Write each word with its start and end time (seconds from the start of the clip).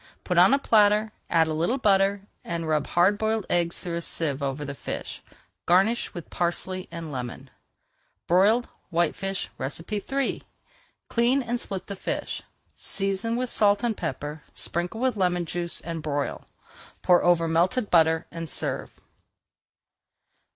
Put 0.23 0.39
on 0.39 0.51
a 0.51 0.57
platter, 0.57 1.11
add 1.29 1.47
a 1.47 1.53
little 1.53 1.77
butter, 1.77 2.23
and 2.43 2.67
rub 2.67 2.87
hard 2.87 3.19
boiled 3.19 3.45
eggs 3.51 3.77
through 3.77 3.97
a 3.97 4.01
sieve 4.01 4.41
over 4.41 4.65
the 4.65 4.73
fish. 4.73 5.21
Garnish 5.67 6.11
with 6.11 6.31
parsley 6.31 6.87
and 6.89 7.11
lemon. 7.11 7.51
BROILED 8.25 8.67
WHITEFISH 8.89 9.51
III 9.91 10.41
Clean 11.07 11.43
and 11.43 11.59
split 11.59 11.85
the 11.85 11.95
fish, 11.95 12.41
season 12.73 13.35
with 13.35 13.51
salt 13.51 13.83
and 13.83 13.95
pepper, 13.95 14.41
sprinkle 14.53 14.99
with 14.99 15.15
lemon 15.17 15.45
juice, 15.45 15.81
and 15.81 16.01
broil. 16.01 16.47
Pour 17.03 17.23
over 17.23 17.47
melted 17.47 17.91
butter 17.91 18.25
and 18.31 18.49
serve. 18.49 18.99